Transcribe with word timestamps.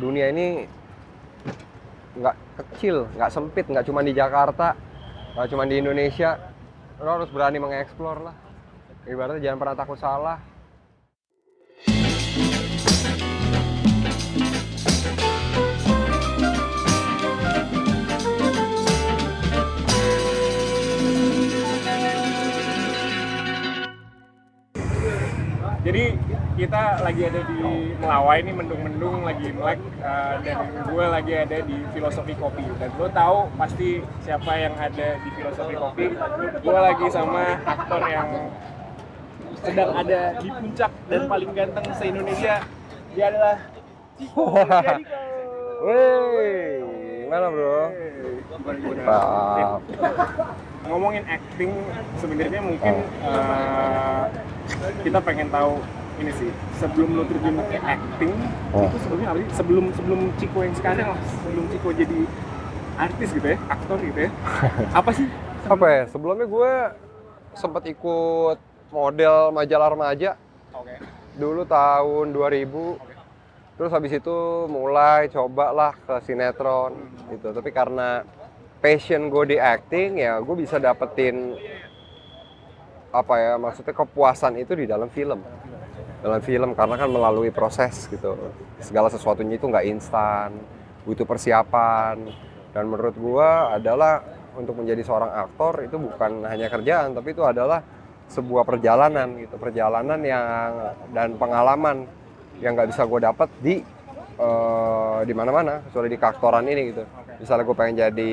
dunia 0.00 0.32
ini 0.32 0.64
nggak 2.16 2.36
kecil, 2.58 3.06
nggak 3.14 3.30
sempit, 3.30 3.68
nggak 3.68 3.86
cuma 3.86 4.00
di 4.02 4.16
Jakarta, 4.16 4.74
nggak 5.36 5.48
cuma 5.52 5.68
di 5.68 5.78
Indonesia. 5.78 6.40
Lo 7.00 7.20
harus 7.20 7.30
berani 7.32 7.60
mengeksplor 7.60 8.18
lah. 8.24 8.36
Ibaratnya 9.08 9.40
jangan 9.40 9.58
pernah 9.60 9.76
takut 9.76 9.98
salah. 10.00 10.49
Jadi 25.90 26.14
kita 26.54 27.02
lagi 27.02 27.22
ada 27.26 27.42
di 27.50 27.58
Melawai 27.98 28.38
ini 28.46 28.54
mendung-mendung 28.54 29.26
lagi 29.26 29.50
melek 29.50 29.82
uh, 29.98 30.38
dan 30.38 30.62
gue 30.86 31.04
lagi 31.10 31.34
ada 31.34 31.58
di 31.66 31.82
Filosofi 31.90 32.38
Kopi 32.38 32.62
dan 32.78 32.94
lo 32.94 33.10
tahu 33.10 33.50
pasti 33.58 33.98
siapa 34.22 34.54
yang 34.54 34.78
ada 34.78 35.18
di 35.18 35.28
Filosofi 35.34 35.74
Kopi 35.74 36.14
gue 36.62 36.78
lagi 36.78 37.06
sama 37.10 37.58
aktor 37.66 38.06
yang 38.06 38.54
sedang 39.66 39.90
ada 39.98 40.38
di 40.38 40.48
puncak 40.54 40.94
dan 41.10 41.22
paling 41.26 41.50
ganteng 41.58 41.86
se 41.90 42.04
Indonesia 42.06 42.54
dia 43.10 43.24
adalah. 43.34 43.58
Wih, 45.90 47.26
gimana 47.26 47.46
bro? 47.50 47.78
Ngomongin 50.86 51.26
acting 51.26 51.72
sebenarnya 52.22 52.60
mungkin 52.62 52.94
uh, 53.26 54.30
kita 55.00 55.18
pengen 55.20 55.48
tahu 55.48 55.80
ini 56.16 56.32
sih 56.36 56.50
sebelum 56.76 57.16
lo 57.16 57.22
terjun 57.24 57.56
ke 57.64 57.78
acting 57.78 58.32
Oh. 58.70 58.86
itu 58.86 58.96
sebelumnya 59.02 59.28
apa 59.32 59.38
sih? 59.40 59.48
Sebelum 59.56 59.84
sebelum 59.90 60.20
Ciko 60.38 60.58
yang 60.62 60.74
sekarang 60.76 61.06
lah 61.10 61.20
sebelum 61.26 61.64
Ciko 61.68 61.88
jadi 61.90 62.20
artis 63.00 63.28
gitu 63.32 63.46
ya 63.48 63.58
aktor 63.66 63.98
gitu 63.98 64.20
ya. 64.28 64.30
Apa 65.00 65.10
sih? 65.10 65.26
Apa 65.64 65.86
ya? 65.88 66.02
Sebelumnya 66.06 66.44
gue 66.44 66.72
sempat 67.52 67.82
ikut 67.88 68.58
model 68.92 69.50
majalah 69.50 69.88
remaja. 69.90 70.36
Oke. 70.70 71.00
Dulu 71.34 71.64
tahun 71.64 72.30
2000 72.30 73.00
terus 73.74 73.90
habis 73.90 74.12
itu 74.12 74.36
mulai 74.68 75.32
coba 75.32 75.72
lah 75.72 75.92
ke 75.96 76.20
sinetron 76.22 76.92
gitu. 77.32 77.50
Tapi 77.50 77.72
karena 77.72 78.22
passion 78.78 79.32
gue 79.32 79.44
di 79.46 79.56
acting 79.56 80.20
ya 80.20 80.36
gue 80.38 80.54
bisa 80.54 80.76
dapetin 80.76 81.56
apa 83.10 83.34
ya 83.42 83.52
maksudnya 83.58 83.94
kepuasan 83.94 84.54
itu 84.58 84.72
di 84.78 84.86
dalam 84.86 85.10
film. 85.10 85.42
Dalam 86.20 86.40
film 86.44 86.76
karena 86.76 86.94
kan 87.00 87.08
melalui 87.10 87.50
proses 87.50 88.06
gitu. 88.06 88.36
Segala 88.78 89.10
sesuatunya 89.10 89.58
itu 89.58 89.66
nggak 89.66 89.86
instan 89.90 90.54
butuh 91.04 91.26
persiapan. 91.26 92.30
Dan 92.70 92.86
menurut 92.86 93.16
gue 93.18 93.50
adalah 93.74 94.22
untuk 94.54 94.78
menjadi 94.78 95.02
seorang 95.02 95.30
aktor 95.34 95.82
itu 95.82 95.98
bukan 95.98 96.46
hanya 96.46 96.70
kerjaan 96.70 97.14
tapi 97.14 97.34
itu 97.34 97.42
adalah 97.42 97.82
sebuah 98.30 98.62
perjalanan 98.62 99.34
gitu. 99.42 99.58
Perjalanan 99.58 100.20
yang 100.22 100.94
dan 101.10 101.34
pengalaman 101.34 102.06
yang 102.62 102.78
nggak 102.78 102.94
bisa 102.94 103.02
gue 103.08 103.20
dapat 103.22 103.48
di 103.58 103.82
eh, 105.20 105.26
di 105.28 105.34
mana-mana 105.36 105.84
kecuali 105.84 106.08
di 106.08 106.18
keaktoran 106.18 106.64
ini 106.64 106.82
gitu. 106.90 107.04
Misalnya 107.40 107.64
gue 107.64 107.76
pengen 107.76 107.94
jadi 108.08 108.32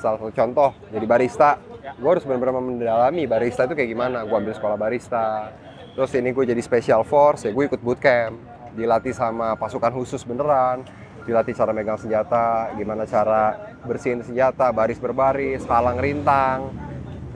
salah 0.00 0.18
satu 0.20 0.32
contoh 0.32 0.70
jadi 0.92 1.06
barista. 1.08 1.56
Gue 1.96 2.10
harus 2.16 2.24
benar-benar 2.28 2.60
mendalami 2.60 3.24
barista 3.24 3.64
itu 3.64 3.72
kayak 3.72 3.90
gimana. 3.90 4.24
Gue 4.28 4.36
ambil 4.36 4.52
sekolah 4.52 4.76
barista. 4.76 5.52
Terus 5.96 6.12
ini 6.16 6.30
gue 6.32 6.44
jadi 6.48 6.62
special 6.62 7.02
force 7.04 7.48
ya 7.48 7.50
gue 7.52 7.64
ikut 7.64 7.80
bootcamp. 7.80 8.36
Dilatih 8.76 9.12
sama 9.16 9.56
pasukan 9.56 9.92
khusus 9.92 10.24
beneran. 10.24 10.84
Dilatih 11.24 11.52
cara 11.52 11.72
megang 11.76 12.00
senjata 12.00 12.72
gimana 12.76 13.04
cara 13.04 13.76
bersihin 13.84 14.24
senjata 14.24 14.72
baris 14.72 14.96
berbaris 14.96 15.68
halang 15.68 16.00
rintang 16.00 16.72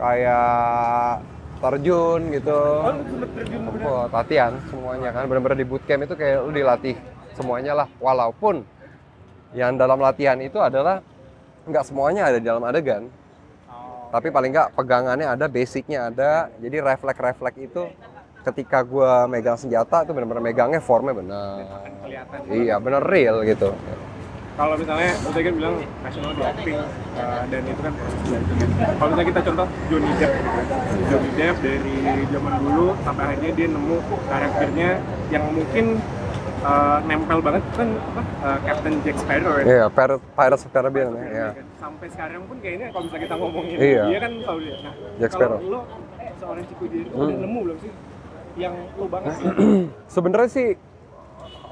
kayak 0.00 1.20
terjun 1.60 2.20
gitu. 2.32 2.60
Oh, 3.84 4.04
latihan 4.08 4.56
semuanya 4.72 5.12
kan. 5.12 5.28
Benar-benar 5.28 5.56
di 5.56 5.68
bootcamp 5.68 6.04
itu 6.08 6.14
kayak 6.16 6.44
lu 6.44 6.52
dilatih 6.52 6.96
semuanya 7.34 7.72
lah. 7.84 7.88
Walaupun 8.00 8.64
yang 9.54 9.78
dalam 9.78 9.98
latihan 10.02 10.38
itu 10.42 10.58
adalah 10.58 11.02
nggak 11.64 11.84
semuanya 11.86 12.30
ada 12.30 12.38
di 12.38 12.46
dalam 12.46 12.62
adegan. 12.66 13.06
Tapi 14.14 14.30
paling 14.30 14.54
nggak 14.54 14.78
pegangannya 14.78 15.26
ada 15.26 15.50
basicnya 15.50 16.06
ada. 16.10 16.46
Jadi 16.62 16.76
refleks-refleks 16.78 17.58
itu 17.58 17.82
ketika 18.44 18.84
gua 18.84 19.24
megang 19.24 19.56
senjata 19.56 20.04
itu 20.04 20.12
benar-benar 20.12 20.44
megangnya 20.44 20.78
formnya 20.78 21.14
benar. 21.16 21.64
Iya 22.46 22.78
bener 22.78 23.02
real 23.02 23.42
gitu. 23.42 23.74
Kalau 24.54 24.78
misalnya 24.78 25.10
tadi 25.18 25.42
kan 25.42 25.54
bilang 25.58 25.76
nasional 25.98 26.30
di 26.30 26.42
acting 26.46 26.78
uh, 27.18 27.42
dan 27.50 27.62
itu 27.66 27.80
kan 27.82 27.90
proses 27.90 28.20
belajar 28.22 28.90
kalau 28.94 29.08
misalnya 29.10 29.28
kita 29.34 29.40
contoh 29.50 29.66
Johnny 29.90 30.10
Depp. 30.14 30.30
Gitu 30.30 30.50
kan. 30.54 30.66
Johnny 31.10 31.30
Depp 31.34 31.56
dari 31.58 31.94
zaman 32.30 32.52
dulu 32.62 32.86
sampai 33.02 33.22
akhirnya 33.26 33.50
dia 33.58 33.66
nemu 33.66 33.96
karakternya 34.30 34.90
yang 35.34 35.44
mungkin 35.50 35.84
uh, 36.64 36.98
nempel 37.04 37.38
banget 37.38 37.62
kan 37.72 37.88
apa 37.92 38.22
uh, 38.40 38.58
Captain 38.62 38.94
Jack 39.00 39.16
Sparrow 39.16 39.54
ya 39.54 39.64
iya 39.64 39.84
Pir- 39.86 40.22
Pirates 40.30 40.64
of 40.64 40.70
Caribbean 40.70 41.12
ya 41.12 41.24
iya. 41.26 41.48
sampai 41.76 42.06
sekarang 42.08 42.42
pun 42.44 42.56
kayaknya 42.58 42.86
kalau 42.90 43.04
misalnya 43.04 43.22
kita 43.22 43.36
ngomongin 43.36 43.76
Iya. 43.76 44.02
dia 44.04 44.18
kan 44.18 44.32
selalu 44.38 44.60
dia 44.60 44.76
nah 44.80 44.94
Jack 45.16 45.30
kalau 45.30 45.44
Sparrow. 45.54 45.58
lo 45.62 45.80
seorang 46.34 46.64
Chico 46.66 46.84
Jericho 46.86 47.12
Hmm. 47.12 47.24
udah 47.24 47.38
nemu 47.38 47.58
belum 47.62 47.78
sih 47.78 47.92
yang 48.54 48.74
lo 48.94 49.06
banget 49.06 49.32
sebenarnya 50.14 50.50
sih 50.50 50.68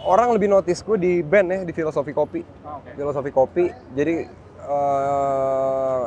orang 0.02 0.28
lebih 0.30 0.48
notice 0.48 0.80
gue 0.80 0.96
di 0.96 1.12
band 1.20 1.48
ya 1.48 1.58
di 1.62 1.72
filosofi 1.72 2.10
kopi 2.10 2.40
oh, 2.42 2.76
oke 2.76 2.90
filosofi 2.92 3.30
kopi 3.30 3.64
jadi 3.92 4.26
eh, 4.62 6.02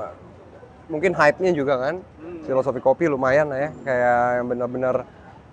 mungkin 0.86 1.12
hype-nya 1.12 1.52
juga 1.52 1.76
kan 1.80 1.96
Hmm. 2.16 2.42
filosofi 2.44 2.78
kopi 2.80 3.06
lumayan 3.06 3.48
lah 3.48 3.60
ya 3.60 3.70
kayak 3.82 4.16
yang 4.36 4.48
benar-benar 4.48 4.96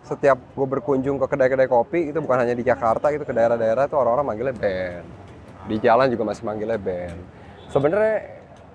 setiap 0.03 0.39
gue 0.39 0.67
berkunjung 0.67 1.17
ke 1.17 1.27
kedai-kedai 1.31 1.71
kopi 1.71 2.11
itu 2.11 2.19
bukan 2.19 2.43
hanya 2.43 2.55
di 2.55 2.67
Jakarta 2.67 3.09
itu 3.15 3.23
ke 3.23 3.31
daerah-daerah 3.31 3.87
itu 3.87 3.95
orang-orang 3.95 4.27
manggilnya 4.35 4.57
band. 4.57 5.07
Di 5.71 5.77
jalan 5.79 6.11
juga 6.11 6.27
masih 6.27 6.43
manggilnya 6.43 6.79
band. 6.79 7.19
Sebenarnya 7.71 8.17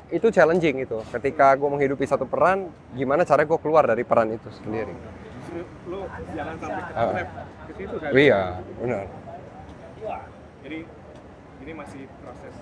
itu 0.07 0.31
challenging 0.31 0.87
itu 0.87 0.97
ketika 1.11 1.51
gue 1.59 1.67
menghidupi 1.67 2.07
satu 2.07 2.23
peran 2.23 2.71
gimana 2.95 3.27
caranya 3.27 3.51
gue 3.51 3.59
keluar 3.59 3.83
dari 3.83 4.07
peran 4.07 4.31
itu 4.31 4.47
sendiri? 4.63 4.95
Lo 5.91 6.07
jangan 6.31 6.55
sampai 6.59 6.81
ke 6.83 6.93
Ah. 6.95 7.11
trap 7.11 7.29
ke 7.67 7.71
situ 7.75 7.95
kan? 7.99 8.09
Iya 8.15 8.41
benar. 8.79 9.03
Jadi 10.63 10.79
ini 11.63 11.71
masih 11.75 12.01
proses 12.23 12.55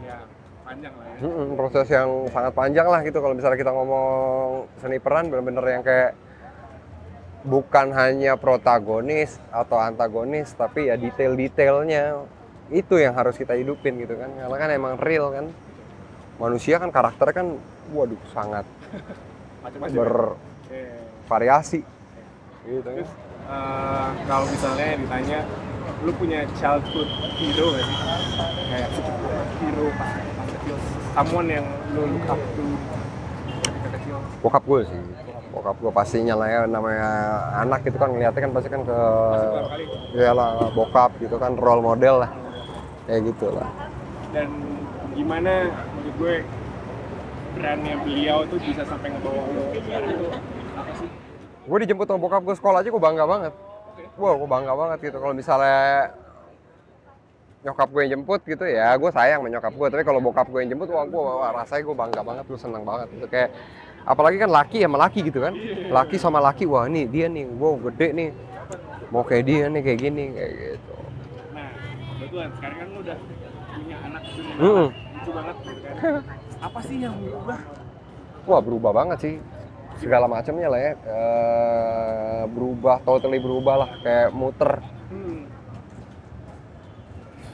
yang 0.00 0.24
panjang 0.64 0.94
lah 0.96 1.04
ya. 1.04 1.16
Mm-mm, 1.20 1.48
proses 1.56 1.86
yang 1.92 2.08
sangat 2.32 2.52
panjang 2.56 2.86
lah 2.88 3.00
gitu. 3.04 3.18
Kalau 3.20 3.34
misalnya 3.36 3.58
kita 3.60 3.72
ngomong 3.76 4.48
seni 4.80 4.96
peran 4.96 5.28
bener-bener 5.28 5.64
yang 5.68 5.84
kayak 5.84 6.16
bukan 7.44 7.92
hanya 7.96 8.36
protagonis 8.36 9.40
atau 9.48 9.80
antagonis 9.80 10.52
tapi 10.52 10.92
ya 10.92 10.96
detail-detailnya. 11.00 12.26
Itu 12.70 13.02
yang 13.02 13.18
harus 13.18 13.34
kita 13.34 13.58
hidupin 13.58 13.98
gitu 13.98 14.14
kan. 14.14 14.30
Karena 14.30 14.56
kan 14.56 14.70
emang 14.70 14.94
real 15.00 15.34
kan. 15.34 15.46
Manusia 16.38 16.80
kan 16.80 16.88
karakternya 16.88 17.34
kan 17.36 17.48
waduh 17.92 18.20
sangat 18.32 18.64
ya. 19.90 20.00
bervariasi. 21.26 21.82
Gitu 22.64 22.80
kan. 22.86 22.94
Terus 23.02 23.12
eh, 23.50 24.08
kalau 24.28 24.46
misalnya 24.48 24.86
ditanya 24.96 25.38
lu 26.00 26.12
punya 26.16 26.46
childhood 26.56 27.08
hero 27.36 27.76
gak 27.76 27.84
sih? 27.84 27.96
Kayak 28.70 28.88
hero 29.60 29.86
pas, 29.98 30.10
pas 30.16 30.48
kecil. 30.48 30.76
Someone 31.12 31.48
yang 31.50 31.66
lu 31.92 32.02
look 32.06 32.24
up 32.30 32.40
to 32.54 32.64
ketika 33.66 33.88
kecil. 33.98 34.16
Bokap 34.40 34.62
gue 34.64 34.80
sih 34.86 35.29
bokap 35.50 35.76
gue 35.82 35.92
pastinya 35.92 36.34
lah 36.38 36.48
ya 36.48 36.60
namanya 36.70 37.10
anak 37.66 37.82
gitu 37.82 37.98
kan 37.98 38.10
ngeliatnya 38.14 38.40
kan 38.46 38.52
pasti 38.54 38.68
kan 38.70 38.82
ke 38.86 38.98
ya 40.14 40.32
lah 40.34 40.70
bokap 40.72 41.10
gitu 41.18 41.36
kan 41.36 41.58
role 41.58 41.82
model 41.82 42.22
lah. 42.26 42.30
Kayak 43.10 43.34
gitu 43.34 43.50
lah 43.50 43.66
dan 44.30 44.46
gimana 45.18 45.66
menurut 45.66 46.14
gue 46.22 46.34
perannya 47.58 47.94
beliau 48.06 48.46
tuh 48.46 48.62
bisa 48.62 48.86
sampai 48.86 49.10
ngebawa 49.10 49.42
lo 49.42 49.64
sekarang 49.74 50.10
itu? 50.14 50.26
Apa 50.78 50.92
sih? 50.94 51.08
Gue 51.66 51.78
dijemput 51.82 52.06
sama 52.06 52.22
bokap 52.22 52.42
gue 52.46 52.54
sekolah 52.54 52.78
aja 52.78 52.88
gue 52.94 53.02
bangga 53.02 53.24
banget. 53.26 53.52
Wah 54.14 54.34
gue 54.38 54.48
bangga 54.48 54.72
banget 54.78 54.98
gitu. 55.10 55.18
Kalau 55.18 55.34
misalnya 55.34 56.14
nyokap 57.60 57.88
gue 57.92 58.00
yang 58.06 58.12
jemput 58.16 58.40
gitu 58.48 58.64
ya 58.64 58.96
gue 58.96 59.10
sayang 59.12 59.44
sama 59.44 59.52
nyokap 59.52 59.72
gue 59.76 59.86
tapi 59.92 60.02
kalau 60.06 60.20
bokap 60.24 60.46
gue 60.48 60.64
yang 60.64 60.70
jemput 60.72 60.88
wah 60.94 61.04
gue 61.04 61.20
wah, 61.20 61.52
rasanya 61.52 61.82
gue 61.84 61.96
bangga 61.98 62.20
banget 62.22 62.44
gue 62.46 62.58
seneng 62.62 62.82
banget. 62.86 63.08
Gitu 63.18 63.26
kayak 63.26 63.50
apalagi 64.06 64.36
kan 64.40 64.50
laki 64.50 64.84
sama 64.84 64.96
laki 65.00 65.20
gitu 65.26 65.38
kan. 65.40 65.52
Laki 65.90 66.16
sama 66.16 66.38
laki 66.40 66.64
wah 66.68 66.86
nih 66.86 67.04
dia 67.08 67.26
nih 67.28 67.44
wow 67.56 67.76
gede 67.90 68.08
nih. 68.12 68.30
Mau 69.10 69.26
kayak 69.26 69.44
dia 69.46 69.66
nih 69.66 69.82
kayak 69.82 69.98
gini 69.98 70.24
kayak 70.32 70.52
gitu. 70.54 70.94
Nah 71.52 71.68
kebetulan 72.18 72.50
sekarang 72.56 72.78
kan 72.78 72.88
lu 72.94 72.98
udah 73.02 73.16
punya 73.70 73.96
anak 74.06 74.22
punya 74.30 74.54
Mm-mm. 74.60 74.88
anak 74.88 75.14
lucu 75.20 75.30
banget 75.34 75.56
gitu 75.64 75.80
kan. 75.82 75.94
Apa 76.66 76.78
sih 76.84 76.96
yang 77.00 77.14
berubah? 77.18 77.58
Wah 78.48 78.60
berubah 78.60 78.92
banget 78.94 79.18
sih. 79.20 79.34
Segala 80.00 80.24
macamnya 80.24 80.68
lah 80.72 80.80
ya. 80.80 80.92
Eh, 80.96 82.42
berubah 82.48 83.04
totally 83.04 83.36
berubah 83.36 83.84
lah 83.84 83.90
kayak 84.00 84.32
muter. 84.32 84.80
Hmm. 85.12 85.44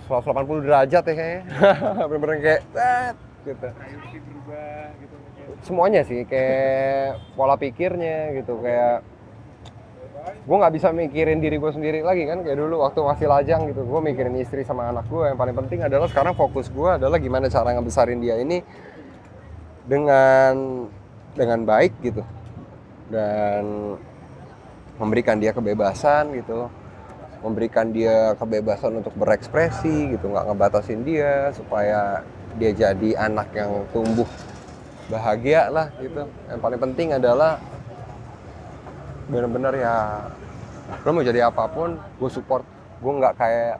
180 0.06 0.62
derajat 0.62 1.02
ya 1.02 1.14
kayaknya. 1.18 1.42
Bener-bener 2.06 2.38
kayak 2.38 2.62
set, 2.70 3.16
gitu. 3.42 3.68
priority 3.74 4.18
berubah 4.22 4.94
gitu 5.02 5.16
Semuanya 5.62 6.02
sih 6.02 6.26
kayak 6.26 7.36
pola 7.38 7.54
pikirnya 7.54 8.34
gitu 8.42 8.58
kayak 8.58 9.06
gue 10.46 10.56
nggak 10.58 10.74
bisa 10.74 10.90
mikirin 10.90 11.38
diri 11.38 11.58
gue 11.58 11.70
sendiri 11.70 12.02
lagi 12.02 12.26
kan 12.26 12.42
kayak 12.42 12.58
dulu 12.58 12.82
waktu 12.82 12.98
masih 13.02 13.26
lajang 13.30 13.66
gitu 13.70 13.82
gue 13.82 14.00
mikirin 14.02 14.34
istri 14.38 14.66
sama 14.66 14.90
anak 14.90 15.06
gue 15.06 15.22
yang 15.22 15.38
paling 15.38 15.54
penting 15.54 15.86
adalah 15.86 16.06
sekarang 16.10 16.34
fokus 16.34 16.70
gue 16.70 16.90
adalah 16.98 17.18
gimana 17.18 17.46
cara 17.46 17.74
ngebesarin 17.74 18.18
dia 18.18 18.38
ini 18.38 18.62
dengan 19.86 20.86
dengan 21.34 21.60
baik 21.62 21.98
gitu 22.02 22.22
dan 23.10 23.94
memberikan 24.98 25.38
dia 25.38 25.54
kebebasan 25.54 26.34
gitu 26.38 26.70
memberikan 27.42 27.94
dia 27.94 28.34
kebebasan 28.34 28.98
untuk 28.98 29.14
berekspresi 29.14 30.18
gitu 30.18 30.30
nggak 30.30 30.46
ngebatasin 30.50 31.06
dia 31.06 31.54
supaya 31.54 32.22
dia 32.58 32.70
jadi 32.74 33.30
anak 33.30 33.50
yang 33.54 33.86
tumbuh 33.94 34.26
bahagia 35.06 35.70
lah 35.70 35.86
gitu. 36.02 36.26
Yang 36.50 36.60
paling 36.60 36.80
penting 36.82 37.08
adalah 37.14 37.62
bener-bener 39.26 39.74
ya 39.82 40.22
lo 41.02 41.10
mau 41.10 41.22
jadi 41.22 41.50
apa 41.50 41.66
pun 41.70 41.98
gue 41.98 42.30
support. 42.30 42.62
Gue 43.02 43.12
nggak 43.18 43.34
kayak 43.38 43.76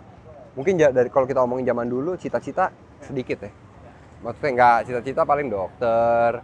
mungkin 0.58 0.78
dari 0.78 1.08
kalau 1.10 1.26
kita 1.28 1.42
ngomongin 1.42 1.66
zaman 1.70 1.86
dulu 1.86 2.14
cita-cita 2.18 2.70
sedikit 3.02 3.46
ya. 3.46 3.50
Maksudnya 4.24 4.50
nggak 4.56 4.78
cita-cita 4.90 5.22
paling 5.22 5.50
dokter 5.50 6.42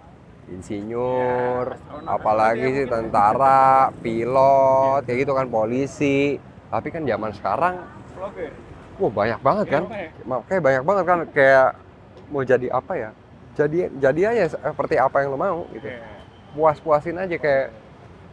insinyur 0.51 1.79
apalagi 2.03 2.83
sih 2.83 2.87
tentara 2.91 3.95
pilot 4.03 5.07
kayak 5.07 5.19
gitu 5.23 5.33
kan 5.35 5.47
polisi. 5.47 6.39
Tapi 6.73 6.89
kan 6.89 7.05
zaman 7.05 7.31
sekarang 7.37 7.75
wah 9.01 9.13
banyak 9.13 9.41
banget 9.43 9.67
kan. 9.67 9.83
Iya, 9.91 10.09
makanya 10.25 10.61
banyak 10.63 10.83
banget 10.87 11.05
kan 11.05 11.19
kayak 11.35 11.69
mau 12.33 12.43
jadi 12.47 12.69
apa 12.73 12.93
ya 12.97 13.11
jadi 13.53 13.93
jadi 13.93 14.21
aja 14.27 14.45
seperti 14.55 14.97
apa 14.97 15.21
yang 15.21 15.31
lo 15.31 15.39
mau 15.39 15.59
gitu 15.71 15.85
Iya. 15.85 16.01
puas-puasin 16.53 17.17
aja 17.17 17.37
kayak 17.37 17.73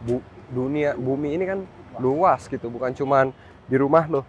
bu- 0.02 0.24
dunia 0.48 0.92
bumi 0.92 1.34
ini 1.34 1.44
kan 1.44 1.58
luas 1.96 2.44
gitu 2.44 2.66
bukan 2.66 2.90
cuman 2.90 3.30
di 3.64 3.76
rumah 3.76 4.04
lo 4.04 4.22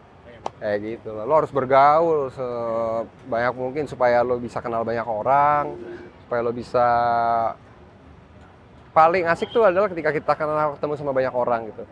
kayak 0.58 0.78
gitu 0.82 1.10
loh. 1.10 1.24
lo 1.24 1.34
harus 1.38 1.50
bergaul 1.50 2.28
sebanyak 2.30 3.54
mungkin 3.54 3.84
supaya 3.86 4.22
lo 4.22 4.36
bisa 4.36 4.60
kenal 4.60 4.82
banyak 4.82 5.04
orang 5.04 5.74
supaya 6.22 6.40
lo 6.42 6.52
bisa 6.52 6.88
paling 8.92 9.24
asik 9.26 9.50
tuh 9.50 9.64
adalah 9.64 9.88
ketika 9.88 10.12
kita 10.12 10.34
kenal 10.36 10.76
ketemu 10.76 10.94
sama 10.96 11.12
banyak 11.12 11.32
orang 11.32 11.72
gitu 11.72 11.84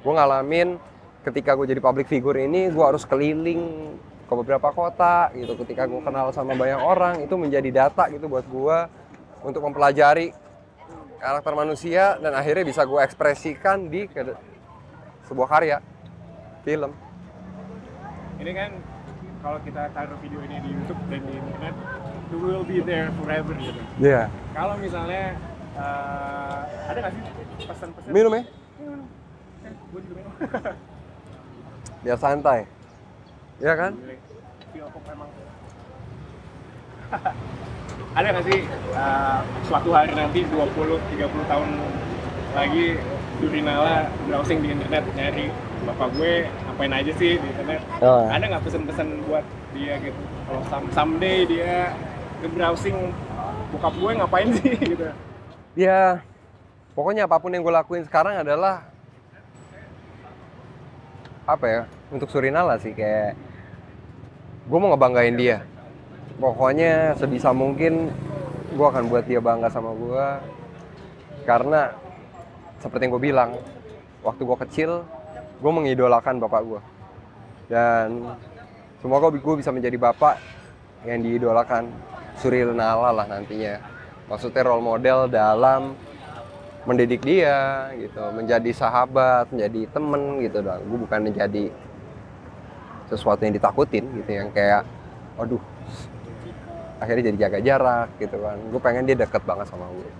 gue 0.00 0.12
ngalamin 0.12 0.78
ketika 1.24 1.54
gue 1.54 1.66
jadi 1.66 1.80
public 1.80 2.06
figure 2.06 2.36
ini 2.36 2.68
gue 2.68 2.84
harus 2.84 3.02
keliling 3.02 3.94
ke 4.24 4.34
beberapa 4.34 4.68
kota 4.72 5.30
gitu. 5.36 5.54
Ketika 5.60 5.84
gue 5.84 6.00
kenal 6.00 6.32
sama 6.32 6.56
banyak 6.56 6.80
orang 6.80 7.14
itu 7.22 7.34
menjadi 7.36 7.86
data 7.86 8.08
gitu 8.08 8.26
buat 8.26 8.46
gue 8.48 8.78
untuk 9.44 9.60
mempelajari 9.60 10.32
karakter 11.20 11.52
manusia 11.56 12.16
dan 12.20 12.36
akhirnya 12.36 12.64
bisa 12.68 12.84
gue 12.84 13.00
ekspresikan 13.00 13.88
di 13.88 14.08
sebuah 15.28 15.48
karya 15.48 15.78
film. 16.64 16.92
Ini 18.40 18.52
kan 18.52 18.70
kalau 19.44 19.58
kita 19.60 19.92
taruh 19.92 20.18
video 20.20 20.40
ini 20.44 20.56
di 20.60 20.68
YouTube 20.72 21.00
dan 21.12 21.20
di 21.24 21.32
internet 21.36 21.74
it 22.32 22.36
will 22.40 22.64
be 22.64 22.80
there 22.80 23.12
forever 23.20 23.52
gitu. 23.56 23.80
Iya. 24.00 24.32
kalau 24.56 24.74
misalnya 24.80 25.36
eh, 25.76 26.60
ada 26.88 26.98
nggak 27.04 27.12
sih 27.12 27.22
pesan-pesan? 27.68 28.10
Minum 28.12 28.32
ya? 28.32 28.42
Eh, 29.64 29.72
gue 29.72 30.00
juga 30.04 30.14
minum. 30.20 30.32
Biar 32.04 32.18
santai 32.20 32.68
Iya 33.62 33.74
kan? 33.78 33.92
Ada 38.18 38.26
nggak 38.30 38.46
sih 38.46 38.60
eh, 38.94 39.38
suatu 39.66 39.90
hari 39.90 40.14
nanti 40.14 40.46
20-30 40.46 41.18
tahun 41.50 41.68
lagi 42.54 42.94
Durinala 43.42 44.06
browsing 44.30 44.62
di 44.62 44.70
internet 44.70 45.02
nyari 45.18 45.50
bapak 45.84 46.14
gue 46.14 46.46
ngapain 46.46 46.92
aja 46.94 47.12
sih 47.18 47.34
di 47.36 47.46
internet? 47.50 47.82
Oh. 47.98 48.30
ada 48.30 48.46
nggak 48.46 48.62
pesan-pesan 48.62 49.26
buat 49.26 49.42
dia 49.74 49.98
gitu? 49.98 50.22
Kalau 50.46 50.62
some- 50.70 50.92
someday 50.94 51.42
dia 51.44 51.90
ke 52.38 52.46
browsing 52.46 53.10
bokap 53.74 53.94
gue 53.98 54.10
ngapain 54.14 54.48
sih 54.54 54.78
gitu? 54.94 55.10
Ya 55.74 56.22
pokoknya 56.94 57.26
apa 57.26 57.42
pun 57.42 57.50
yang 57.50 57.66
gue 57.66 57.74
lakuin 57.74 58.06
sekarang 58.06 58.38
adalah 58.38 58.86
apa 61.44 61.66
ya 61.66 61.82
untuk 62.14 62.30
Surinala 62.30 62.78
sih 62.78 62.94
kayak 62.94 63.34
gue 64.70 64.78
mau 64.78 64.94
ngebanggain 64.94 65.34
dia. 65.34 65.66
Pokoknya 66.38 67.18
sebisa 67.18 67.50
mungkin 67.50 68.14
gue 68.74 68.86
akan 68.86 69.10
buat 69.10 69.26
dia 69.26 69.42
bangga 69.42 69.70
sama 69.70 69.90
gue 69.94 70.26
karena 71.46 71.94
seperti 72.78 73.06
yang 73.06 73.12
gue 73.18 73.22
bilang 73.22 73.50
waktu 74.22 74.42
gue 74.42 74.58
kecil 74.66 74.90
gue 75.62 75.72
mengidolakan 75.72 76.42
bapak 76.42 76.62
gue 76.66 76.80
dan 77.70 78.34
semoga 78.98 79.30
gue 79.30 79.54
bisa 79.58 79.70
menjadi 79.70 79.94
bapak 79.94 80.38
yang 81.04 81.20
diidolakan 81.20 81.90
Surinala 82.34 83.14
lah 83.14 83.26
nantinya. 83.30 83.78
Maksudnya 84.26 84.64
role 84.66 84.82
model 84.82 85.30
dalam 85.30 85.94
mendidik 86.82 87.22
dia 87.22 87.92
gitu. 87.94 88.18
Menjadi 88.34 88.74
sahabat 88.74 89.54
menjadi 89.54 89.86
temen 89.94 90.42
gitu 90.42 90.58
dong 90.64 90.82
gue 90.82 90.98
bukan 90.98 91.20
menjadi 91.30 91.70
sesuatu 93.08 93.40
yang 93.44 93.54
ditakutin 93.54 94.04
gitu 94.22 94.30
yang 94.30 94.48
kayak 94.52 94.82
aduh 95.36 95.60
akhirnya 97.02 97.30
jadi 97.32 97.38
jaga 97.48 97.58
jarak 97.60 98.08
gitu 98.22 98.36
kan 98.40 98.56
gue 98.56 98.80
pengen 98.80 99.04
dia 99.04 99.16
deket 99.18 99.42
banget 99.44 99.66
sama 99.68 99.86
gue 99.92 100.10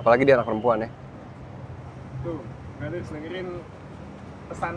apalagi 0.00 0.22
dia 0.26 0.34
anak 0.40 0.46
perempuan 0.48 0.86
ya 0.86 0.90
tuh 2.24 2.40
harus 2.82 3.06
dengerin 3.08 3.48
pesan 4.50 4.74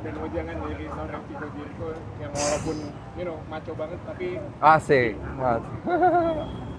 dan 0.00 0.14
wajangan 0.16 0.56
dari 0.64 0.86
seorang 0.88 1.22
Chico 1.28 1.46
Jericho 1.52 1.88
yang 2.24 2.32
walaupun 2.32 2.76
you 3.20 3.24
know 3.28 3.36
maco 3.52 3.72
banget 3.76 4.00
tapi 4.08 4.28
asik 4.64 5.12
Mas. 5.36 5.64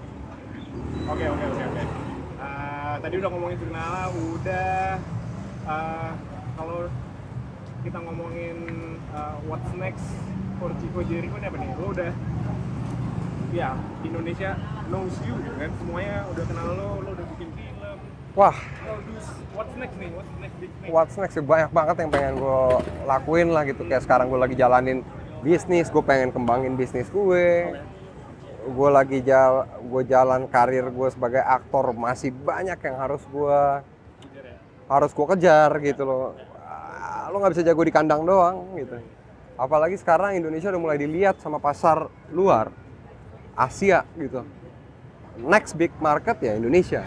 Oke 1.02 1.26
oke 1.26 1.44
oke 1.50 1.64
oke. 1.66 1.82
Eh, 2.42 2.94
tadi 3.02 3.14
udah 3.18 3.28
ngomongin 3.28 3.58
Surinala, 3.58 4.02
udah 4.14 4.96
eh, 5.66 6.10
kalau 6.56 6.78
kita 7.82 7.98
ngomongin 7.98 8.56
eh, 9.10 9.36
what's 9.50 9.70
next 9.74 10.06
for 10.62 10.70
Chico 10.78 11.02
Jericho 11.02 11.34
ini 11.34 11.46
apa 11.50 11.56
nih? 11.58 11.68
Lo 11.74 11.90
udah 11.90 12.12
ya 13.52 13.76
Indonesia 14.06 14.56
knows 14.88 15.12
you 15.26 15.34
gitu 15.42 15.56
kan, 15.60 15.70
semuanya 15.76 16.24
udah 16.30 16.44
kenal 16.46 16.66
lo, 16.72 16.88
lo 17.04 17.10
udah 17.12 17.26
bikin 17.36 17.48
film. 17.52 17.98
wah 18.32 18.56
Lo 18.86 18.96
do 19.02 19.12
what's 19.52 19.74
next 19.76 19.96
nih? 19.98 20.08
What's 20.14 20.32
next 20.40 20.56
big 20.62 20.72
thing? 20.80 20.90
what's 20.94 21.14
next 21.18 21.34
banyak 21.42 21.70
banget 21.74 21.96
yang 22.06 22.10
pengen 22.14 22.34
gue 22.38 22.62
lakuin 23.04 23.48
lah 23.50 23.62
gitu 23.66 23.82
kayak 23.84 24.02
sekarang 24.06 24.30
gue 24.30 24.40
lagi 24.40 24.56
jalanin 24.56 25.02
bisnis 25.42 25.90
gue 25.90 26.00
pengen 26.06 26.30
kembangin 26.30 26.78
bisnis 26.78 27.10
gue 27.10 27.76
gue 28.62 28.88
lagi 28.94 29.18
jal 29.26 29.66
gue 29.82 30.02
jalan 30.06 30.46
karir 30.46 30.86
gue 30.86 31.08
sebagai 31.10 31.42
aktor 31.42 31.90
masih 31.92 32.30
banyak 32.30 32.78
yang 32.78 32.94
harus 32.94 33.20
gue 33.26 33.60
ya. 34.38 34.54
harus 34.86 35.10
gue 35.10 35.26
kejar 35.34 35.70
gitu 35.82 36.06
loh 36.06 36.51
lo 37.32 37.40
nggak 37.40 37.52
bisa 37.56 37.64
jago 37.64 37.82
di 37.82 37.94
kandang 37.94 38.28
doang 38.28 38.76
gitu. 38.76 39.00
Apalagi 39.56 39.96
sekarang 39.96 40.36
Indonesia 40.36 40.68
udah 40.68 40.82
mulai 40.84 40.98
dilihat 41.00 41.40
sama 41.40 41.56
pasar 41.56 42.12
luar 42.28 42.68
Asia 43.56 44.04
gitu. 44.20 44.44
Next 45.40 45.72
big 45.80 45.96
market 45.96 46.36
ya 46.44 46.60
Indonesia. 46.60 47.00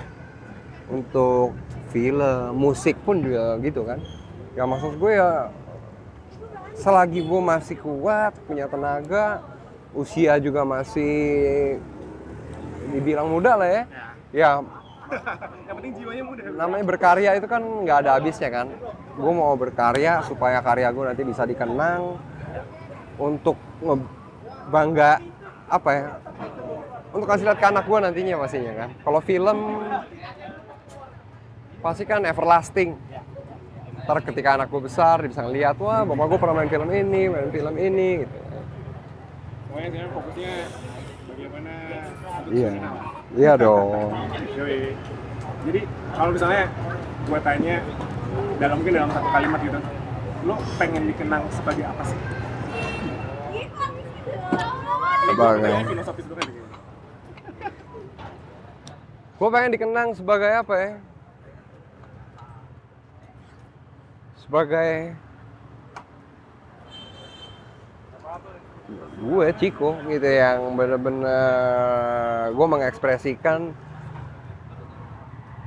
Untuk 0.90 1.54
film 1.94 2.58
musik 2.58 2.98
pun 3.06 3.22
juga 3.22 3.62
gitu 3.62 3.86
kan. 3.86 4.02
Ya 4.58 4.66
maksud 4.66 4.98
gue 4.98 5.14
ya 5.14 5.54
selagi 6.74 7.22
gue 7.22 7.42
masih 7.42 7.78
kuat 7.80 8.34
punya 8.50 8.66
tenaga 8.66 9.46
usia 9.94 10.36
juga 10.42 10.66
masih 10.66 11.14
dibilang 12.90 13.30
muda 13.30 13.62
lah 13.62 13.70
ya. 13.70 13.84
Ya. 14.34 14.52
Yang 15.70 15.76
penting 15.78 15.94
jiwanya 16.02 16.24
muda. 16.26 16.42
namanya 16.50 16.84
berkarya 16.84 17.38
itu 17.38 17.46
kan 17.46 17.62
nggak 17.62 17.98
ada 18.06 18.18
habisnya 18.18 18.50
kan 18.50 18.74
gue 19.16 19.32
mau 19.32 19.56
berkarya 19.56 20.20
supaya 20.28 20.60
karya 20.60 20.92
gue 20.92 21.04
nanti 21.08 21.24
bisa 21.24 21.48
dikenang 21.48 22.20
untuk 23.16 23.56
nge- 23.80 24.12
bangga 24.68 25.24
apa 25.72 25.90
ya 25.96 26.06
untuk 27.16 27.32
kasih 27.32 27.48
lihat 27.48 27.60
ke 27.64 27.68
anak 27.72 27.88
gue 27.88 27.98
nantinya 28.04 28.36
pastinya 28.44 28.74
kan. 28.76 28.90
Kalau 29.00 29.20
film 29.24 29.58
pasti 31.80 32.04
kan 32.04 32.28
everlasting. 32.28 33.00
Ntar 34.04 34.20
ketika 34.22 34.60
anak 34.60 34.68
gue 34.68 34.82
besar 34.84 35.24
dia 35.24 35.32
bisa 35.32 35.42
ngeliat 35.48 35.80
wah 35.80 36.04
bapak 36.04 36.26
gue 36.28 36.40
pernah 36.44 36.56
main 36.60 36.70
film 36.70 36.90
ini 36.92 37.32
main 37.32 37.50
film 37.56 37.76
ini 37.80 38.10
gitu. 38.28 38.38
Pokoknya 39.72 39.88
sekarang 39.96 40.12
fokusnya 40.12 40.54
bagaimana 41.32 41.74
iya. 42.52 42.70
Iya 43.36 43.54
dong. 43.58 44.12
Jadi 45.66 45.82
kalau 46.14 46.32
misalnya 46.36 46.64
gue 47.26 47.40
tanya 47.42 47.76
dalam 48.56 48.76
mungkin 48.80 48.94
dalam 48.96 49.12
satu 49.12 49.28
kalimat 49.32 49.60
gitu, 49.64 49.80
lo 50.48 50.56
pengen 50.80 51.04
dikenang 51.12 51.44
sebagai 51.52 51.84
apa 51.84 52.04
sih? 52.08 52.20
Ya. 55.36 55.80
Gue 59.36 59.50
pengen 59.52 59.72
dikenang 59.76 60.10
sebagai 60.16 60.48
apa 60.48 60.76
ya? 60.80 60.92
Sebagai 64.40 65.18
gue 69.16 69.48
Ciko 69.58 69.98
gitu 70.06 70.30
yang 70.30 70.78
bener-bener 70.78 72.54
gue 72.54 72.68
mengekspresikan 72.70 73.74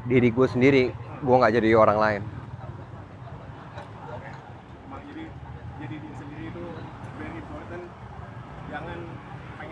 diri 0.07 0.31
gue 0.31 0.47
sendiri 0.47 0.85
gue 0.95 1.35
nggak 1.35 1.55
jadi 1.59 1.75
orang 1.75 1.99
lain 1.99 2.23
Emang 4.87 5.03
jadi 5.11 5.25
jadi 5.83 5.97
diri 5.99 6.15
sendiri 6.15 6.45
itu 6.55 6.65
very 7.19 7.37
important. 7.43 7.85
Jangan 8.71 8.99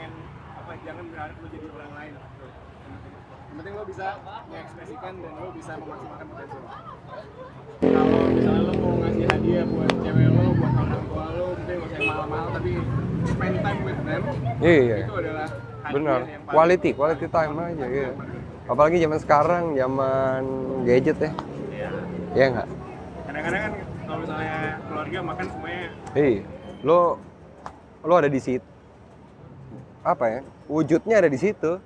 pengen 0.07 0.55
apa 0.57 0.73
jangan 0.87 1.05
berharap 1.11 1.37
lo 1.43 1.47
jadi 1.51 1.67
orang 1.75 1.93
lain. 1.95 2.13
Yang 3.47 3.57
penting 3.57 3.75
lo 3.75 3.85
bisa 3.87 4.07
mengekspresikan 4.47 5.13
dan 5.23 5.33
lo 5.35 5.49
bisa 5.55 5.73
memaksimalkan 5.79 6.27
potensi 6.31 6.57
lo. 6.57 6.69
Kalau 7.77 8.21
misalnya 8.31 8.63
lo 8.63 8.73
mau 8.81 8.95
ngasih 9.03 9.25
hadiah 9.27 9.65
buat 9.67 9.91
cewek 10.01 10.29
lo, 10.31 10.45
buat 10.55 10.73
orang 10.77 11.03
tua 11.07 11.25
lo, 11.35 11.47
mungkin 11.53 11.75
nggak 11.77 11.91
usah 11.91 12.01
mahal-mahal, 12.07 12.49
tapi 12.55 12.71
spend 13.27 13.57
time 13.61 13.81
with 13.85 14.01
them. 14.07 14.23
iya 14.63 14.97
Itu 15.03 15.15
adalah 15.19 15.49
benar 15.87 16.21
quality 16.51 16.91
quality 16.99 17.27
time 17.31 17.53
aja 17.63 17.85
gitu 17.87 18.13
apalagi 18.67 18.97
zaman 18.99 19.19
sekarang 19.23 19.65
zaman 19.79 20.43
gadget 20.83 21.19
ya 21.23 21.31
Iya. 21.71 21.89
Iya 22.35 22.47
nggak 22.51 22.69
Kadang-kadang 23.27 23.61
kan 23.63 23.73
kalau 24.03 24.19
misalnya 24.27 24.57
keluarga 24.89 25.19
makan 25.23 25.47
semuanya 25.47 25.87
Iya, 26.17 26.41
lo 26.83 26.99
lo 28.07 28.15
ada 28.19 28.31
di 28.31 28.41
situ. 28.43 28.76
Apa 30.07 30.25
ya? 30.31 30.41
Wujudnya 30.71 31.19
ada 31.19 31.27
di 31.27 31.35
situ. 31.35 31.83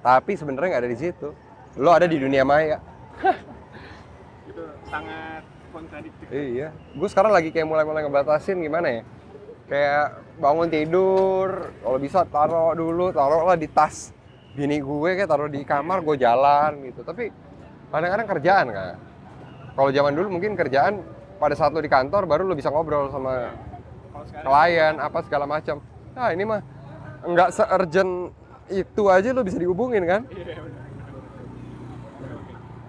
Tapi 0.00 0.32
sebenarnya 0.32 0.68
nggak 0.72 0.82
ada 0.88 0.92
di 0.92 0.98
situ. 0.98 1.28
Lo 1.76 1.92
ada 1.92 2.08
di 2.08 2.16
dunia 2.16 2.40
maya. 2.40 2.80
itu 4.48 4.64
sangat 4.88 5.44
kontradiktif. 5.68 6.26
Iya. 6.32 6.72
Gue 6.96 7.08
sekarang 7.12 7.36
lagi 7.36 7.52
kayak 7.52 7.68
mulai-mulai 7.68 8.08
ngebatasin 8.08 8.64
gimana 8.64 8.88
ya? 8.88 9.02
Kayak 9.64 10.06
bangun 10.40 10.68
tidur, 10.68 11.72
kalau 11.80 11.98
bisa 12.00 12.24
taruh 12.28 12.72
dulu, 12.76 13.12
taruhlah 13.12 13.56
di 13.56 13.68
tas 13.68 14.12
bini 14.54 14.78
gue 14.78 15.10
kayak 15.18 15.26
taruh 15.26 15.50
di 15.50 15.66
kamar 15.66 16.00
gue 16.00 16.16
jalan 16.16 16.80
gitu. 16.88 17.04
Tapi 17.04 17.28
kadang-kadang 17.92 18.28
kerjaan 18.28 18.66
kan. 18.72 18.96
Kalau 19.74 19.90
zaman 19.90 20.12
dulu 20.14 20.38
mungkin 20.38 20.54
kerjaan 20.54 21.02
pada 21.42 21.58
saat 21.58 21.74
lo 21.74 21.82
di 21.82 21.90
kantor 21.90 22.30
baru 22.30 22.46
lo 22.46 22.54
bisa 22.54 22.70
ngobrol 22.70 23.10
sama 23.10 23.50
sekarang 24.24 24.46
klien 24.46 24.94
apa 25.02 25.18
segala 25.26 25.44
macam. 25.44 25.82
Nah 26.14 26.30
ini 26.30 26.46
mah 26.46 26.60
nggak 27.24 27.48
se-urgent 27.52 28.32
itu 28.68 29.02
aja 29.08 29.28
lo 29.32 29.44
bisa 29.44 29.56
dihubungin 29.60 30.04
kan? 30.04 30.22
Iya 30.32 30.60
benar. 30.60 30.84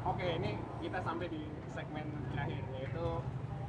Oke, 0.07 0.27
ini 0.39 0.51
kita 0.79 0.99
sampai 1.03 1.27
di 1.27 1.41
segmen 1.75 2.05
terakhir 2.31 2.63
yaitu 2.79 3.05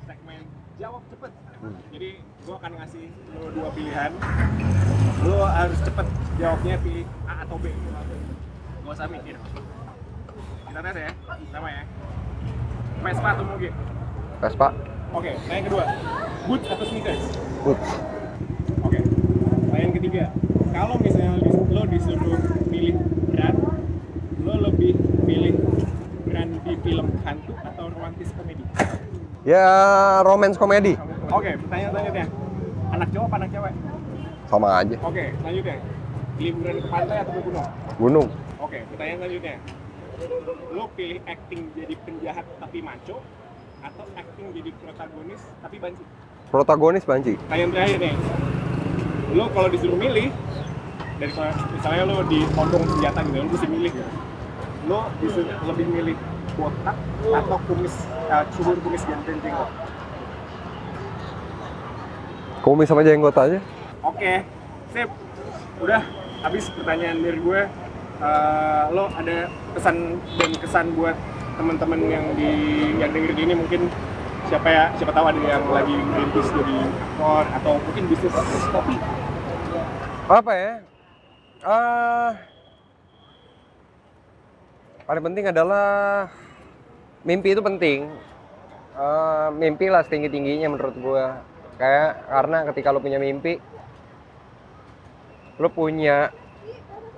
segmen 0.07 0.41
jawab 0.79 1.03
cepet. 1.11 1.33
Hmm. 1.57 1.77
Jadi 1.91 2.11
gua 2.47 2.57
akan 2.63 2.73
ngasih 2.79 3.05
lo 3.35 3.49
dua 3.51 3.69
pilihan. 3.75 4.11
Lo 5.27 5.39
harus 5.43 5.79
cepet 5.83 6.07
jawabnya 6.39 6.77
pilih 6.83 7.07
A 7.27 7.35
atau 7.43 7.57
B. 7.59 7.73
Gak 8.87 8.93
usah 8.95 9.09
mikir. 9.11 9.35
Kita 10.67 10.81
tes 10.83 10.97
ya, 11.09 11.13
sama 11.51 11.69
ya. 11.73 11.83
Vespa 13.03 13.29
atau 13.33 13.45
moge? 13.47 13.71
Vespa, 14.37 14.69
Oke, 15.17 15.31
pertanyaan 15.33 15.65
kedua. 15.65 15.85
Boots 16.45 16.67
atau 16.69 16.85
sneakers? 16.85 17.25
Boots. 17.65 17.89
Oke. 18.85 18.99
Pertanyaan 19.71 19.93
ketiga. 19.97 20.25
Kalau 20.77 21.01
misalnya 21.01 21.41
lo 21.73 21.83
disuruh 21.89 22.37
pilih 22.69 23.01
brand, 23.33 23.57
lo 24.45 24.55
lebih 24.69 24.93
pilih 25.25 25.57
brand 26.29 26.53
di 26.69 26.75
film 26.85 27.09
hantu 27.25 27.57
atau 27.65 27.89
romantis 27.89 28.29
komedi? 28.37 28.61
Ya 29.49 29.65
romance 30.21 30.61
komedi 30.61 31.01
Oke, 31.33 31.57
pertanyaan 31.65 31.91
selanjutnya. 31.97 32.27
Anak 32.93 33.09
cowok 33.09 33.29
anak 33.41 33.49
cewek? 33.57 33.75
sama 34.47 34.69
aja. 34.79 34.97
Oke, 35.01 35.25
selanjutnya. 35.41 35.77
Liburan 36.37 36.77
ke 36.79 36.89
pantai 36.93 37.17
atau 37.25 37.33
ke 37.33 37.41
gunung? 37.41 37.67
Gunung. 37.97 38.29
Oke, 38.61 38.79
pertanyaan 38.93 39.19
selanjutnya. 39.25 39.57
Lo 40.77 40.85
pilih 40.93 41.19
acting 41.25 41.61
jadi 41.73 41.95
penjahat 42.05 42.45
tapi 42.61 42.79
maco 42.85 43.25
atau 43.81 44.05
acting 44.13 44.47
jadi 44.53 44.71
protagonis 44.85 45.41
tapi 45.65 45.77
banci? 45.81 46.05
Protagonis 46.53 47.05
banci. 47.09 47.33
Pertanyaan 47.49 47.71
terakhir 47.73 47.99
nih. 48.13 48.46
Lo 49.35 49.51
kalau 49.51 49.69
disuruh 49.73 49.99
milih 49.99 50.31
dari 51.17 51.33
misalnya 51.73 52.03
lo 52.05 52.21
ditodong 52.29 52.85
senjata 52.93 53.25
gitu, 53.25 53.37
lo 53.41 53.49
mesti 53.49 53.69
milih. 53.69 53.93
Lo 54.87 55.01
disuruh 55.19 55.57
lebih 55.67 55.87
milih 55.89 56.17
botak 56.55 56.97
atau 57.27 57.59
kumis 57.67 57.95
uh, 58.31 58.45
cukur 58.55 58.77
kumis 58.85 59.03
ganten 59.09 59.37
jenggot. 59.43 59.71
Kumis 62.63 62.87
sama 62.91 63.07
jenggot 63.07 63.37
aja. 63.39 63.59
Oke, 64.03 64.43
sip. 64.91 65.11
Udah 65.83 66.03
habis 66.43 66.71
pertanyaan 66.73 67.23
dari 67.23 67.39
gue. 67.39 67.63
Eh, 68.17 68.85
lo 68.97 69.13
ada 69.13 69.45
pesan 69.77 70.17
dan 70.41 70.51
kesan 70.57 70.87
buat 70.97 71.13
teman-teman 71.61 72.01
yang 72.09 72.25
di 72.33 72.49
yang 72.97 73.13
dengerin 73.13 73.45
ini 73.45 73.55
mungkin 73.61 73.93
siapa 74.47 74.69
ya 74.71 74.85
siapa 74.95 75.11
tahu 75.11 75.27
ada 75.27 75.41
yang 75.43 75.65
lagi 75.75 75.95
merintis 75.95 76.47
jadi 76.55 76.79
aktor 77.17 77.45
atau 77.59 77.73
mungkin 77.83 78.05
bisnis 78.07 78.35
kopi 78.71 78.97
Apa 80.27 80.53
ya? 80.59 80.73
Ah, 81.63 82.35
paling 85.07 85.23
penting 85.23 85.47
adalah 85.55 86.27
mimpi 87.23 87.55
itu 87.55 87.63
penting. 87.63 88.11
Eh, 88.99 89.49
mimpi 89.55 89.87
lah 89.87 90.03
setinggi 90.03 90.27
tingginya 90.27 90.75
menurut 90.75 90.95
gua. 90.99 91.47
Kayak 91.79 92.27
karena 92.27 92.59
ketika 92.75 92.91
lo 92.91 92.99
punya 92.99 93.23
mimpi, 93.23 93.63
lo 95.63 95.71
punya 95.71 96.35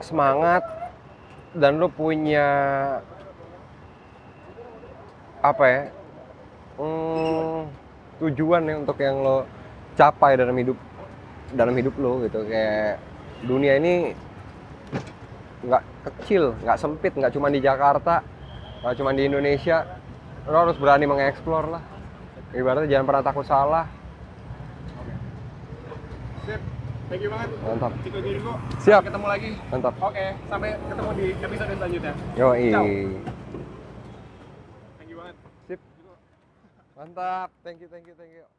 semangat 0.04 0.68
dan 1.56 1.80
lo 1.80 1.88
punya 1.88 2.49
apa 5.40 5.64
ya? 5.64 5.82
Hmm, 6.78 7.58
tujuan 8.23 8.62
ya 8.64 8.75
untuk 8.80 8.99
yang 9.02 9.20
lo 9.20 9.44
capai 9.99 10.38
dalam 10.38 10.54
hidup 10.54 10.78
dalam 11.52 11.75
hidup 11.75 11.94
lo 11.99 12.23
gitu. 12.25 12.47
Kayak 12.47 13.02
dunia 13.44 13.78
ini 13.78 14.14
nggak 15.58 15.82
kecil 16.06 16.54
nggak 16.62 16.78
sempit 16.78 17.12
nggak 17.18 17.35
cuma 17.35 17.50
di 17.50 17.58
Jakarta 17.58 18.23
nggak 18.82 18.97
cuma 18.97 19.11
di 19.12 19.26
Indonesia. 19.26 19.85
Lo 20.49 20.64
harus 20.64 20.80
berani 20.80 21.04
mengeksplor 21.04 21.68
lah. 21.68 21.85
Ibaratnya 22.56 22.88
jangan 22.88 23.06
pernah 23.06 23.25
takut 23.26 23.44
salah. 23.44 23.85
Sip. 26.49 26.62
Thank 27.08 27.25
you 27.25 27.30
banget. 27.32 27.49
Mantap. 27.64 27.92
Ciko 28.04 28.18
Jericho 28.20 28.52
Siap. 28.85 29.00
Sampai 29.00 29.08
ketemu 29.08 29.26
lagi. 29.28 29.50
Mantap. 29.73 29.94
Oke 30.00 30.26
sampai 30.49 30.70
ketemu 30.76 31.11
di 31.16 31.26
episode 31.40 31.73
selanjutnya. 31.76 32.12
Yo 32.37 32.49
Ciao. 32.56 33.37
Iya. 36.99 37.49
thank 37.62 37.81
you 37.81 37.88
banget 37.88 37.95
sip 37.95 37.95
mantap 37.95 38.14
thank 38.19 38.33
you 38.35 38.58